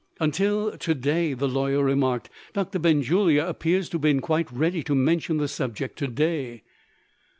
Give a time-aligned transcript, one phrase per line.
[0.19, 4.95] "Until to day," the lawyer remarked; "Doctor Benjulia appears to have been quite ready to
[4.95, 6.63] mention the subject to day."